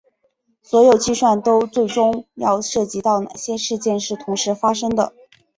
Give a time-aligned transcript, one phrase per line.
[0.63, 5.13] 所有计算都最终要涉及到哪些事件是同时发生的。